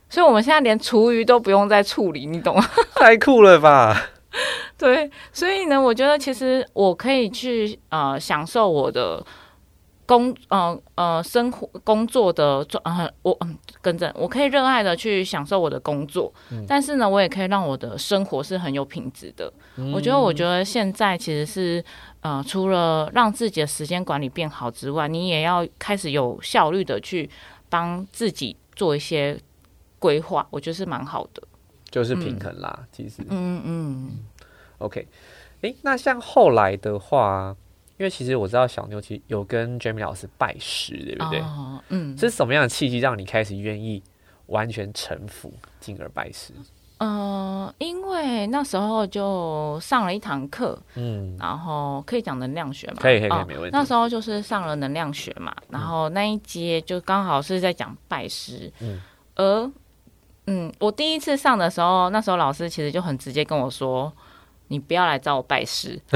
[0.09, 2.65] 所以我们现在连厨余都不用再处理，你懂吗？
[2.97, 4.07] 太酷了吧？
[4.79, 9.23] 对，所以呢，我觉得其实我可以去呃享受我的。
[10.11, 16.33] 工呃呃生活工作的状呃我嗯更正，我可以热爱的去享受我的工作，
[16.67, 19.53] 但是呢，我也可以让我的生活是很有品质的。
[19.95, 21.85] 我觉得，我觉得现在其实是
[22.23, 27.31] 呃，除了让自己的时间管理变好之外，你也要开始有效率的去
[27.69, 29.39] 帮自己做一些
[30.01, 31.41] 规划，我觉得是蛮好的。
[31.89, 34.11] 就是平衡啦，其实嗯嗯
[34.79, 35.07] OK。
[35.61, 37.55] 诶，那像后来的话，
[38.01, 41.39] 因为其实我知道小妞其实有跟 Jamie 老师拜师，对不对？
[41.41, 44.03] 哦嗯是什么样的契机让你开始愿意
[44.47, 46.55] 完全臣服，进而拜师？
[46.97, 58.99] 呃，因为那时候就上了一堂课，嗯，然后可以讲能量学嘛，可以可以可以哦没问题那时候就是上了能量学嘛，然后那一节就刚好是在讲拜师，嗯
[59.35, 59.71] 而
[60.47, 64.11] 嗯，我第一次上的时候，那时候老师其实就很直接跟我说，
[64.69, 66.01] 你不要来找我拜师。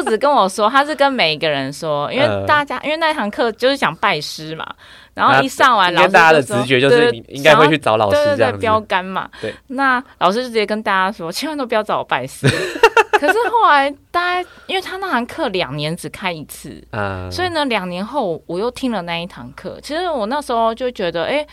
[0.00, 4.66] 他不止跟我说，他是跟每一个人说，因为呃大家、因为那堂课就是想拜师嘛，
[5.14, 8.52] 然后一上完，应老师该大家的直觉就是你应该会去找老师对对。
[8.58, 9.28] 标杆嘛。
[9.40, 12.48] 对，那老师就直接跟大家说，千万都不要找我拜师。
[13.20, 19.78] 可是后来大家，因为他那堂课两年只开一次，嗯，所以呢，两年后我又听了那一堂课。
[19.82, 21.46] 其实我那时候就觉得，哎、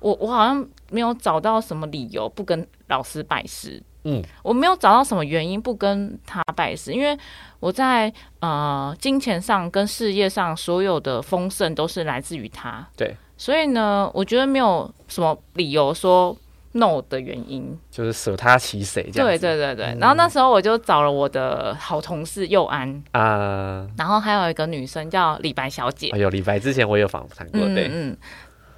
[0.00, 3.80] 我我好像没有找到什么理由不跟老师拜师。
[4.04, 7.16] 嗯，我没有找到什么原因不跟他拜师，因为
[7.60, 12.86] 我在呃金钱上跟事业上所有的丰盛都是来自于他。
[12.96, 16.36] 对，所以呢，我觉得没有什么理由说
[16.72, 17.76] no 的原因。
[17.90, 19.46] 就是舍他其谁这样对子。
[19.46, 19.98] 对对对。
[19.98, 26.18] 然后那时候我就找了我的好同事佑安，啊，然后还有一个女生叫李白小姐哎。
[26.18, 28.16] 呦，李白之前我也有访谈过，对，嗯。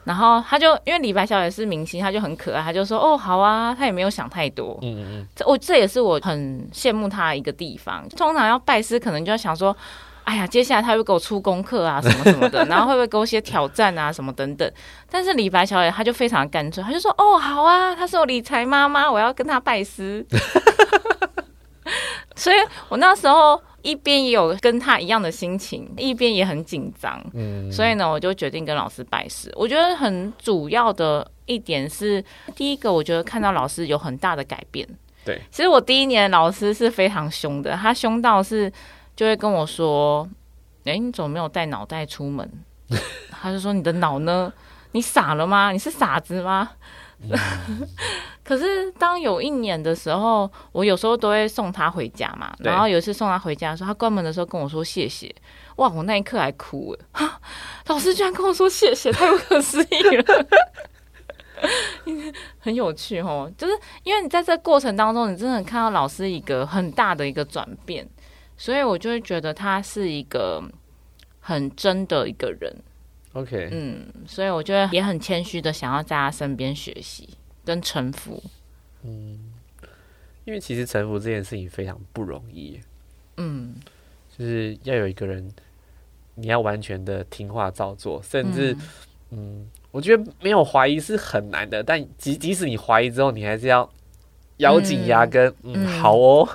[0.05, 4.79] 然后他就因为李白小姐是明星，他就很可爱，他就说哦好啊，他也没有想太多。
[4.83, 8.09] 嗯嗯嗯，这我这也是我很羡慕他的一个地方。
[8.11, 9.77] 通常要拜师，可能就要想说，
[10.25, 14.73] 哎呀，接下来他会给我出功课啊，什么什么的，然后会不会给我些挑战啊，什么等等。
[15.11, 20.25] 但是李白小姐她就非常干脆，她就说哦好啊，她是我理财妈妈，我要跟她拜师。
[22.37, 22.57] 所以
[22.89, 27.23] 我那时候一边也有跟他一样的心情，一边也很紧张。
[27.35, 29.53] 嗯，所以呢，我就决定跟老师拜师。
[29.57, 34.87] 我觉得很主要的一点是，第一个，我觉得看到老师有很大的改变。
[35.25, 38.73] 对，其实我第一年老师是非常凶的，他凶到是
[39.15, 40.29] 就会跟我说
[40.85, 42.51] ：“哎，你怎么没有带脑袋出门？”
[43.31, 44.53] 他就说：“你的脑呢？
[44.93, 45.73] 你傻了吗？
[45.73, 46.71] 你是傻子吗？”
[48.43, 52.53] 可是当有一年的时候，我有时候都会送他回家嘛。
[52.61, 55.33] 然后有一次送他回家的时候，他关门的时候跟我说谢谢。
[55.77, 57.31] 哇，我那一刻还哭了。
[57.87, 60.47] 老师居然跟我说谢谢，太不可思议了。
[62.59, 68.09] 很有趣哦，就是因为你在这过程当中，你真的看到老师一个很大的一个转变，
[68.57, 70.63] 所以我就会觉得他是一个
[71.39, 72.75] 很真的一个人。
[73.33, 77.29] OK，嗯，所以我觉得也很谦虚的想要在他身边学习
[77.65, 78.43] 跟臣服。
[79.05, 79.53] 嗯，
[80.45, 82.81] 因为其实臣服这件事情非常不容易。
[83.37, 83.77] 嗯，
[84.37, 85.49] 就是要有一个人，
[86.35, 88.77] 你要完全的听话照做，甚至，
[89.31, 91.83] 嗯，我觉得没有怀疑是很难的。
[91.83, 93.89] 但即即使你怀疑之后，你还是要
[94.57, 96.49] 咬紧牙根，嗯，好哦。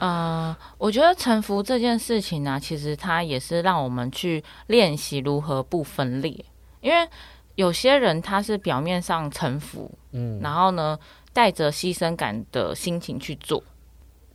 [0.00, 6.44] 呃，我觉得臣服这件事情呢，其实它也是让我们去练习如何不分裂。
[6.80, 7.08] 因为
[7.56, 10.98] 有些人他是表面上臣服，嗯，然后呢
[11.32, 13.62] 带着牺牲感的心情去做，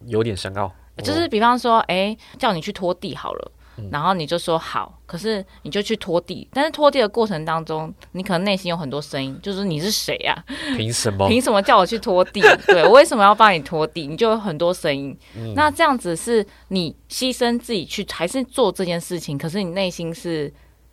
[0.06, 0.72] 有点深奥。
[0.98, 3.52] 就是比方说，哎，叫你去拖地好了。
[3.92, 10.44] 然后你就说好，可是你就去拖地，但是拖地的过程当中，你可能内心有很多声音，就是你是谁呀？
[10.78, 11.28] 凭什么？
[11.28, 12.42] 凭什么叫我去拖地？
[12.68, 14.08] 对我为什么要帮你拖地？
[14.08, 15.18] 你就有很多声音。
[15.56, 19.38] 那这样子是你牺牲自己去，还是做这件事情？
[19.38, 20.52] 可是你内心是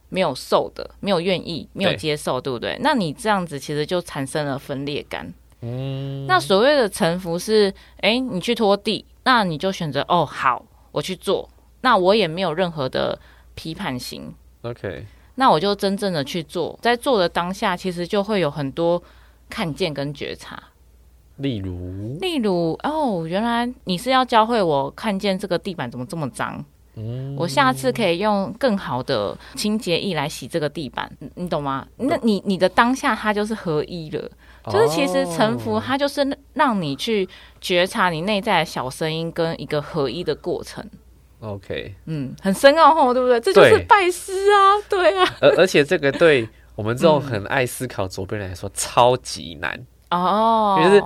[0.08, 2.78] 没有受的，没有愿意，没有接受，对不对？
[2.80, 5.32] 那你这样子其实就产生了分裂感。
[5.60, 6.26] 嗯。
[6.26, 11.48] 那所谓的臣服是，哎，你去拖地，那你就选择哦，好，我去做。
[11.82, 13.18] 那我也没有任何的
[13.54, 15.06] 批判心，OK。
[15.36, 19.02] 那我就真正的去做，在做的当下，其实就会有很多
[19.48, 20.62] 看见跟觉察。
[21.36, 26.62] 例如，例如，哦，原来你是要教会我看见这个地板怎么这么脏，
[26.96, 31.86] 嗯，我下次可以用更好的清洁液来洗这个地板，你懂吗？
[31.96, 34.30] 那你你的当下它就是合一了，
[34.70, 37.26] 就是其实臣服它就是让你去
[37.58, 40.84] 觉察你内在的小声音跟一个合一的过程。
[41.40, 43.40] OK，嗯，很深奥吼，对不对？
[43.40, 45.36] 这就是拜师啊，对啊。
[45.40, 50.78] 而而且这个对我们这种很爱思考左边来说超级难哦。
[50.84, 51.02] 就是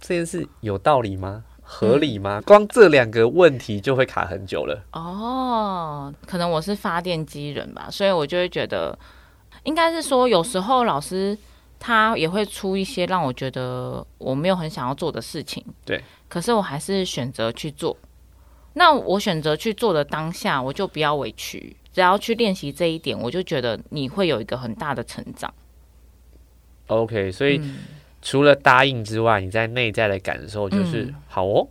[0.00, 1.42] 这件事有道理吗？
[1.66, 2.40] 合理吗？
[2.46, 4.80] 光这两个问题就会卡很久了。
[4.92, 8.96] 哦，可能我是发电机人吧，所以我就会觉得，
[9.64, 11.36] 应该是说有时候老师
[11.80, 15.64] 他也会出一些让我觉得我没有很想要做的事情。
[15.84, 17.96] 对，可是我还是选择去做。
[18.74, 25.52] 那我选择去做的当下，我就不要委屈，只要去练习这一点，我就觉得你会有一个很大的成长。
[26.88, 27.60] OK，所以
[28.20, 31.66] 除了答应之外，你在内在的感受就是好哦，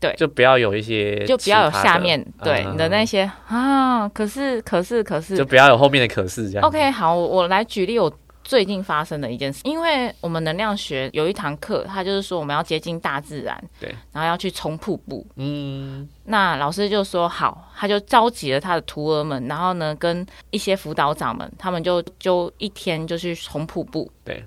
[0.00, 6.66] 对，就不要有一些，就不要有下面对你的那些啊，可是可是可是，就不要有后面的可是这样。
[6.66, 8.12] OK，好，我来举例我。
[8.48, 15.26] 最近发生的一件事，因为我们能量学有一堂课，他就是说我们要接近大自然，对，然后要去冲瀑布。
[15.36, 24.10] 嗯，那老师就说好，他就召集了他的徒儿们，然后呢，跟一些辅导长们，他们就就一天就去冲瀑布。
[24.24, 24.42] 对，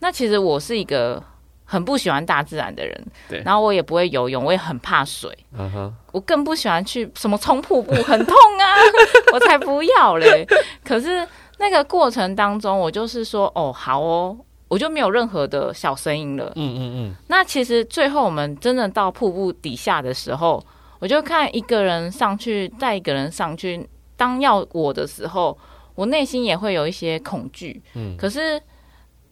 [0.00, 1.22] 那其实我是一个
[1.64, 8.64] 很不喜欢大自然的人，对，然后我也不会游泳，我也很怕水，嗯哼，我更不喜欢去什么冲瀑布，很痛啊，
[9.32, 10.46] 我才不要嘞。
[10.84, 11.26] 可是。
[11.58, 14.36] 那个过程当中，我就是说，哦，好哦，
[14.68, 16.52] 我就没有任何的小声音了。
[16.56, 17.14] 嗯嗯嗯。
[17.28, 20.62] 那其实最后我们真的到瀑布底下的时候，
[20.98, 23.88] 我就看一个人上去，带一个人上去。
[24.16, 25.56] 当要我的时候，
[25.94, 27.82] 我内心也会有一些恐惧。
[27.94, 28.16] 嗯。
[28.16, 28.60] 可是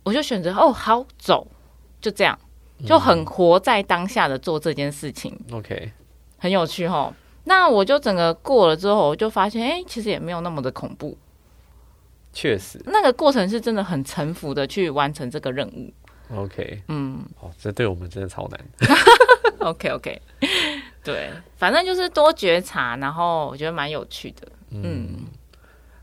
[0.03, 1.47] 我就选择，哦，好走，
[2.01, 2.39] 就这样，
[2.87, 5.39] 就很活在当下的做这件事情。
[5.53, 5.93] OK，
[6.39, 7.13] 很有趣哈。
[7.45, 11.17] 那我就整个过了之后，我就发现，哎，其实也没有那么的恐怖。
[12.35, 15.91] 确实，那个过程是真的很臣服的去完成这个任务。
[16.35, 18.61] OK，嗯，哦，这对我们真的超难。
[19.61, 20.21] OK，OK，
[21.03, 24.49] 对，反正就是多觉察，然后我觉得蛮有趣的。
[24.71, 25.27] 嗯，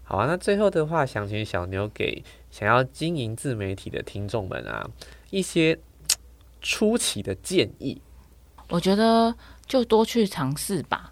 [0.03, 4.89] 好啊，那最后的话，想请小牛给想要经营自媒体的听众们啊，
[5.31, 5.77] 一些
[6.61, 8.01] 初期的建议。
[8.69, 11.10] 我觉得就多去尝试吧。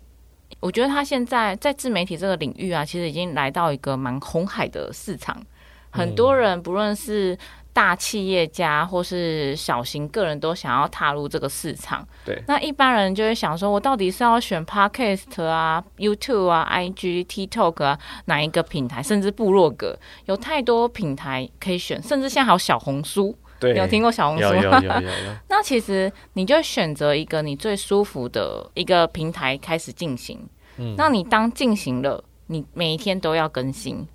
[0.60, 5.42] 我觉得他现在在自媒体这个领域啊，其实已经来到一个蛮红海的市场，
[5.90, 7.38] 很多人不论是。
[7.72, 12.38] 大企业家或是小型个人都想要踏入这个市场，对。
[12.46, 19.02] 那一般人就会想说，我到底是要选 Podcast 啊、YouTube 啊、IG、TikTok 啊，哪一个平台？
[19.02, 23.38] 甚至部落格，有太多平台可以选，甚至现在还有小红书。
[23.60, 24.44] 对，有听过小红书？
[24.44, 25.36] 有有有有有。
[25.50, 30.40] 那其实你就选择一个你最舒服的一个平台开始进行。
[30.78, 30.96] 嗯。
[30.98, 34.08] 那你当进行了，你每一天都要更新。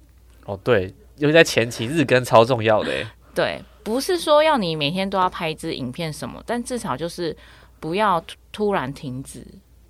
[0.47, 2.93] 哦，对，尤其在前期日更超重要的。
[3.35, 7.37] 对，不是说要你每天都要拍一支影片什么，但至少就是
[7.81, 9.45] 不要突然停止。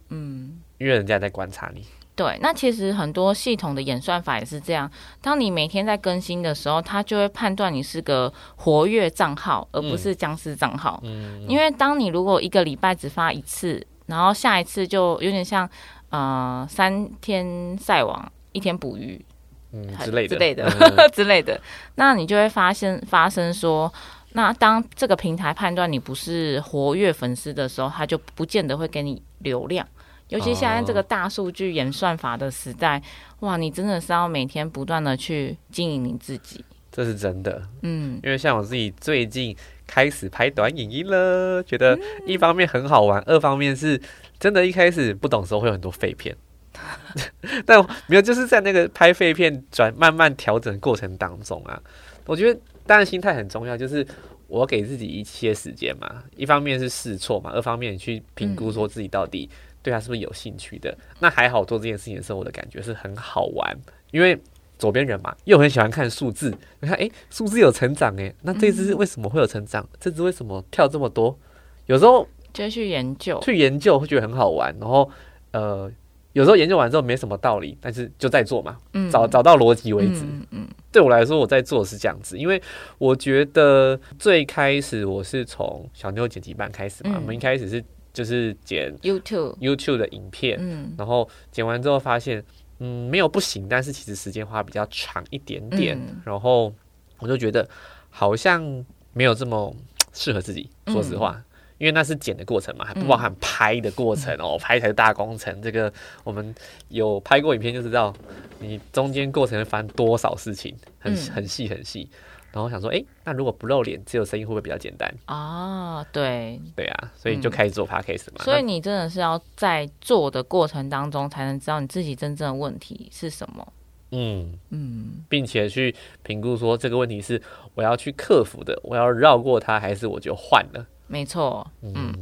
[0.09, 1.85] 嗯，因为人家在观察你。
[2.17, 4.89] 对，那其实很多系统的演算法也是这样。
[5.21, 11.01] 当你每天在更新的时候，它就会判断你是个活跃账号，而不是僵尸账号。
[11.03, 15.69] 嗯，因为当你如果一个礼拜只发一次，然后下一次就有点像
[16.11, 19.25] 呃三天晒网，一天捕鱼。
[19.73, 20.71] 嗯，之类的，之类的，
[21.13, 21.61] 之类的，
[21.97, 23.93] 那你就会发现发生说，
[24.35, 29.85] 那当这个平台判断你不是活跃粉丝的时候，它就不见得会给你流量。
[30.29, 33.01] 尤其现在这个大数据演算法的时代，
[33.41, 36.65] 哇，你真的是要每天不断的去经营你自己。
[36.91, 39.57] 这是真的，嗯，因为像我自己最近
[39.87, 44.01] 开始拍短影音了，觉得一方面很好玩，二方面是
[44.39, 46.37] 真的，一开始不懂时候会有很多废片。
[47.67, 51.81] 但没有，就是在那个拍废片转慢慢调整过程当中啊，
[52.27, 54.07] 我觉得当然心态很重要，就是
[54.49, 59.49] 我给自己一些时间嘛，一方面是试错嘛，二方面去评估说自己到底
[59.85, 60.93] 对他是不是有兴趣的。
[61.21, 63.73] 那还好做这件事情的时候，我的感觉是很好玩，
[64.11, 64.37] 因为
[64.77, 69.89] 左边人嘛，又很喜欢看数字，你看，诶，数字有成长，诶，那这只为什么会有成长？
[70.01, 71.39] 这只为什么跳这么多？
[71.87, 75.09] 有时候就去研究，去研究会觉得很好玩，然后
[75.53, 75.93] 呃。
[76.35, 80.25] 有时候研究完之后没什么道理，但是就在做嘛，嗯找找到逻辑为止。
[80.51, 82.61] 嗯，对我来说，我在做是这样子，因为
[82.99, 87.85] 我觉得最开始我是从小妞剪辑班开始嘛，我们一开始是
[88.15, 92.43] 就是剪 YouTube YouTube 的影片，嗯，然后剪完之后发现，
[92.79, 96.73] 嗯，没有不行，但是其实时间花比较长一点点，然后
[97.19, 97.69] 我就觉得
[98.09, 99.75] 好像没有这么
[100.15, 101.45] 适合自己，说实话。
[101.77, 105.61] 因为那是剪的过程嘛，还不包含拍的过程哦，拍才是大工程。
[105.61, 105.93] 这个
[106.23, 106.55] 我们
[106.89, 108.15] 有拍过影片就知道，
[108.61, 112.09] 你中间过程会发生多少事情，很很细很细。
[112.55, 115.13] 然后想说，哎，那如果不露脸，只有声音会不会比较简单？
[115.27, 118.45] 啊，对，对啊，所以就开始做 podcast 嘛。
[118.45, 123.73] 所以你真的是要在做的过程当中，才能知道你自己真正的问题是什么。
[124.13, 125.93] 嗯嗯，并且去
[126.23, 127.43] 评估说这个问题是
[127.75, 130.87] 我要去克服的，我要绕过它，还是我就换了。
[131.09, 132.15] 没错，嗯，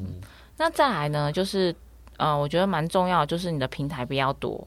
[0.57, 1.75] 那再来呢，就是
[2.17, 4.67] 呃，我觉得蛮重要，就是你的平台不要多。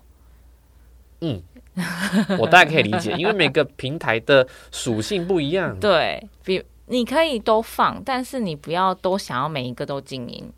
[1.22, 1.42] 嗯，
[2.40, 5.78] 我大概可以理解，因为每个平台的属性不一样。
[5.82, 10.52] 对比，你可以都放，但是你不要都想要每一个都经营。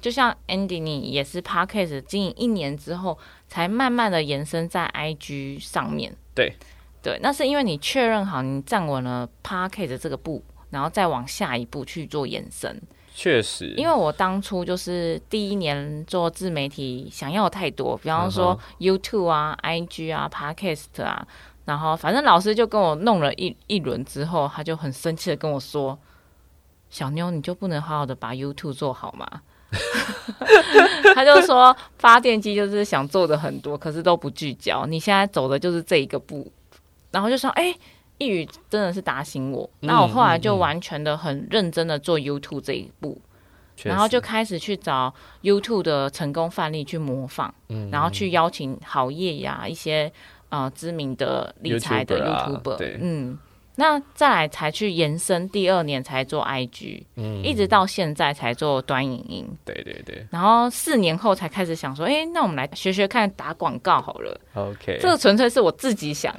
[0.00, 6.14] 就像 Andy，你也是 Podcast 经营一年之后，才慢慢的延伸在 IG 上面。
[6.34, 6.54] 对
[7.02, 10.42] 对，那是因为你确认好你站稳了 Podcast 这个步。
[10.70, 12.80] 然后再往下一步去做延伸，
[13.14, 21.26] 确实，因为我当初就是第一年做自媒体，想要太多，比方说 YouTube 啊、IG 啊、Podcast 啊，
[21.66, 25.98] 然后反正老师就跟我弄了一一轮之后，他就很生气的跟我说
[26.88, 29.26] ：“小妞，你就不能好好的把 YouTube 做好吗？”
[31.14, 34.86] 他就说发电机就是想做的很多，可是都不聚焦。
[34.86, 36.50] 你现在走的就是这一个步，
[37.10, 37.74] 然后就说：“哎。”
[38.18, 43.20] 一语真的是打醒我，那我后来就完全的很认真的做 YouTube 这一步，
[43.82, 47.50] 然后就开始去找 YouTube 的成功范例去模仿，
[47.90, 50.12] 然后去邀请好业呀一些
[50.50, 53.38] 呃知名的理财的 YouTuber，嗯，
[53.74, 66.32] 那再来才去延伸，第二年才做 IG，嗯，一直到现在才做短影音，对对对，然后四年后才开始想说，哎，那我们来学学看打广告好了，OK，这个纯粹是我自己想。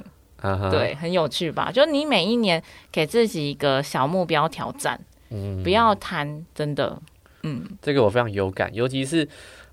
[0.70, 1.72] 对，很有趣吧？
[1.72, 7.00] 就你每一年给自己一个小目标挑战，嗯，不要贪，真的，
[7.44, 9.26] 嗯，这个我非常有感，尤其是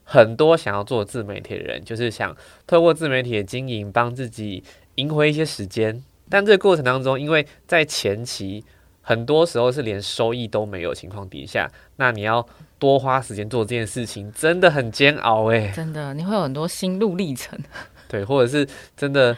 [0.05, 2.33] 很多想要做自媒体的人，就是想
[2.65, 4.63] 透过自媒体的经营，帮自己
[4.95, 6.01] 赢回一些时间。
[6.29, 8.63] 但这个过程当中，因为在前期
[9.01, 12.47] 很多时候是连收益都没有情况底下，那你要
[12.79, 17.59] 多花时间做这件事情，真的很煎熬哎，真的，你会有很多心路历程，
[18.07, 18.65] 对，或者是
[18.95, 19.35] 真的。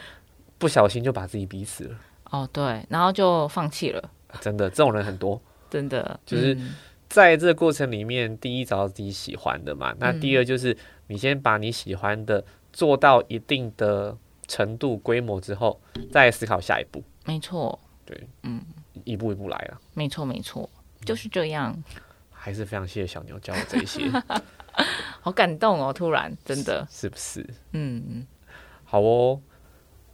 [0.64, 1.98] 不小心就把自己逼死了。
[2.32, 4.02] 哦，对，然后就放弃了。
[4.40, 5.42] 真的，这种人很多。
[5.70, 6.58] 真的，就是
[7.10, 10.76] 在这个过程里面，第一找到自己喜欢的嘛，那第二就是
[11.08, 12.42] 你先把你喜欢的
[12.72, 15.82] 做到一定的程度规模之后，
[16.14, 17.04] 再思考下一步。
[17.26, 17.78] 没错。
[18.06, 18.62] 对，嗯，
[19.04, 19.82] 一步一步来啊。
[19.94, 20.70] 没错，没错，
[21.04, 21.76] 就是这样。
[22.32, 24.10] 还是非常谢谢小牛教我这些，
[25.20, 25.92] 好感动哦！
[25.92, 27.46] 突然，真的是不是？
[27.74, 28.28] 嗯嗯，
[28.86, 29.42] 好哦。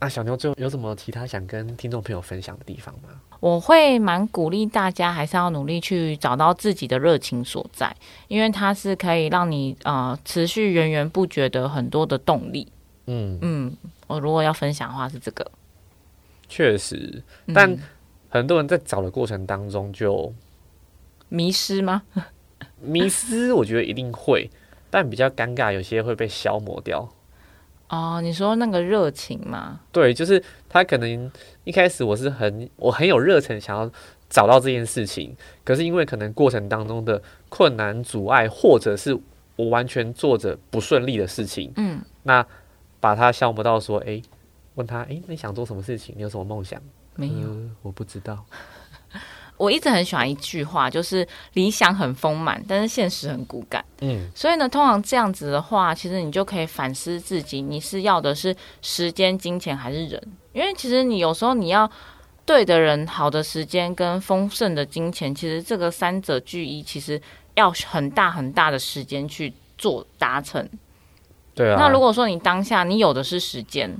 [0.01, 3.09] 那小牛最后有什么其他想跟听众朋友分享的地方吗？
[3.41, 7.93] 我会蛮鼓励大家，还是要努力去找到自己的热情所在，
[8.27, 12.71] 因为它是可以让你呃持续源源不绝的很多的动力。
[13.07, 13.77] 嗯嗯，
[14.07, 15.49] 我如果要分享的话是这个，
[16.47, 17.21] 确实，
[17.53, 17.77] 但
[18.29, 20.33] 很多人在找的过程当中就。
[21.27, 22.03] 迷失吗？
[22.81, 24.49] 迷失，我觉得一定会，
[24.89, 27.07] 但比较尴尬，有些会被消磨掉。
[27.89, 29.79] 哦，你说那个热情嘛？
[29.91, 31.31] 对，就是他可能
[31.63, 33.89] 一开始我是很我很有热忱，想要
[34.29, 39.17] 找到这件事情，可是因为可能过程当中的困难阻碍，或者是
[39.55, 42.45] 我完全做着不顺利的事情，嗯，那
[42.99, 44.21] 把他消磨到说，哎，
[44.75, 46.13] 问他，哎，你想做什么事情？
[46.15, 46.81] 你有什么梦想？
[47.15, 47.49] 没有，
[47.81, 48.45] 我不知道。
[49.59, 53.83] 我一直很喜欢一句话，就是理想很丰满，但是现实很骨感。
[53.99, 60.21] 嗯，所以呢，通常这样子的话，其实你就可以反思自己，你是要的是时间、金钱还是人？
[60.53, 61.91] 因为其实你有时候你要
[62.45, 67.21] 对的人、好的时间跟丰盛的金钱，其实这个三者俱一，其实
[67.55, 70.67] 要很大很大的时间去做达成。
[71.53, 71.75] 对啊。
[71.77, 73.93] 那如果说你当下你有的是时间，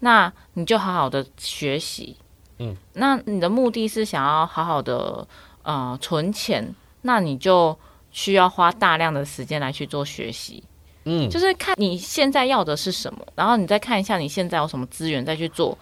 [0.00, 2.16] 那你就好好的学习。
[2.62, 5.26] 嗯，那你的目的是想要好好的
[5.62, 7.76] 呃存钱，那你就
[8.10, 10.62] 需要花大量的时间来去做学习。
[11.04, 15.76] 嗯，就是看你现在要的是什么，然后你再看一下你现在有什么资源，再去做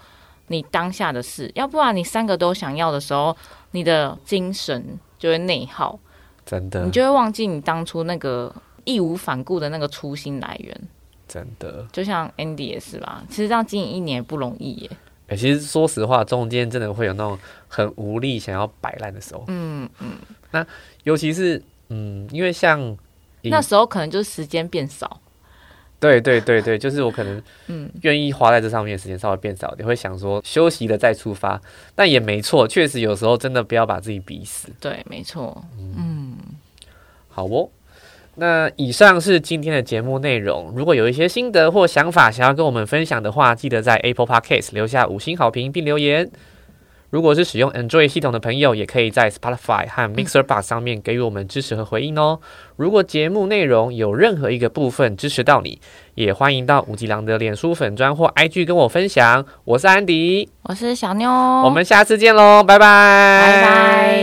[0.46, 1.50] 你当下的事。
[1.54, 3.36] 要不然你三个都想要的时候，
[3.72, 5.98] 你的精神就会内耗，
[6.46, 8.50] 真的，你就会忘记你当初那个
[8.84, 10.88] 义无反顾的那个初心来源。
[11.28, 14.90] 真的，就像 Andy 也是吧，其实这样经营一年也不容易耶。
[15.36, 19.44] 其实说实话，中间真的会有那种很无力、想要摆烂的时候。
[19.48, 20.12] 嗯嗯。
[20.50, 20.66] 那
[21.04, 22.96] 尤其是嗯，因为像
[23.42, 25.20] 那时候可能就是时间变少。
[25.98, 31.60] 对对对对，就是我可能 嗯愿意花在这上面的时间稍微变少点，会想说休息了再出发。
[31.94, 34.68] 但也没错，确实有时候真的不要把自己逼死。
[34.80, 35.62] 对，没错。
[35.78, 36.36] 嗯，
[37.28, 37.68] 好哦。
[38.36, 40.72] 那以上是今天的节目内容。
[40.74, 46.30] 如果有一些心得或想法想要跟我们分享的话，记得在 Apple Podcast 留下五星好评并留言。
[47.10, 52.38] 如果是使用 Android 系统的朋友，也可以在 Spotify 和 Mixer Box 上面给予我们支持和回应哦。
[52.76, 55.80] 如果节目内容有任何一个部分支持到你，
[56.14, 59.44] 也欢迎到五吉郎的脸书粉砖或 IG 跟我分享。
[59.64, 64.20] 我是安迪，我是小妞，我们下次见喽，拜拜，拜拜。